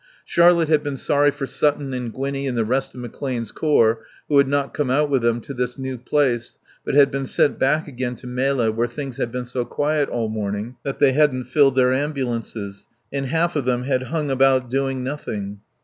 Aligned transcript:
Charlotte 0.25 0.67
had 0.67 0.81
been 0.81 0.97
sorry 0.97 1.29
for 1.29 1.45
Sutton 1.45 1.93
and 1.93 2.11
Gwinnie 2.11 2.47
and 2.47 2.57
the 2.57 2.65
rest 2.65 2.95
of 2.95 3.01
McClane's 3.01 3.51
corps 3.51 4.03
who 4.27 4.39
had 4.39 4.47
not 4.47 4.73
come 4.73 4.89
out 4.89 5.11
with 5.11 5.21
them 5.21 5.39
to 5.41 5.53
this 5.53 5.77
new 5.77 5.95
place, 5.95 6.57
but 6.83 6.95
had 6.95 7.11
been 7.11 7.27
sent 7.27 7.59
back 7.59 7.87
again 7.87 8.15
to 8.15 8.25
Melle 8.25 8.71
where 8.71 8.87
things 8.87 9.17
had 9.17 9.31
been 9.31 9.45
so 9.45 9.63
quiet 9.63 10.09
all 10.09 10.27
morning 10.27 10.75
that 10.81 10.97
they 10.97 11.11
hadn't 11.11 11.43
filled 11.43 11.75
their 11.75 11.93
ambulances, 11.93 12.89
and 13.13 13.27
half 13.27 13.55
of 13.55 13.65
them 13.65 13.83
had 13.83 14.01
hung 14.09 14.31
about 14.31 14.71
doing 14.71 15.03
nothing. 15.03 15.59